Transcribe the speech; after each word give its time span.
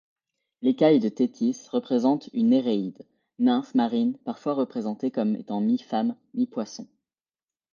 L'Écaille 0.63 0.99
de 0.99 1.09
Thétis 1.09 1.67
représente 1.69 2.27
une 2.33 2.49
néréide, 2.49 3.05
nymphe 3.37 3.75
marine 3.75 4.17
parfois 4.17 4.55
représenté 4.55 5.11
comme 5.11 5.35
étant 5.35 5.61
mi-femme, 5.61 6.15
mi-poisson. 6.33 6.87